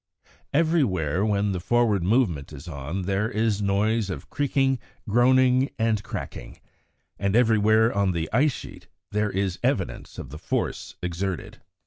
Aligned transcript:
Everywhere 0.51 1.23
when 1.23 1.51
the 1.51 1.59
forward 1.59 2.01
movement 2.03 2.51
is 2.51 2.67
on 2.67 3.03
there 3.03 3.29
is 3.29 3.61
noise 3.61 4.09
of 4.09 4.31
creaking, 4.31 4.79
groaning, 5.07 5.69
and 5.77 6.01
cracking, 6.03 6.57
and 7.19 7.35
everywhere 7.35 7.93
on 7.95 8.11
the 8.11 8.27
ice 8.33 8.51
sheet 8.53 8.87
there 9.11 9.29
is 9.29 9.59
evidence 9.61 10.17
of 10.17 10.31
the 10.31 10.39
force 10.39 10.95
exerted. 11.03 11.61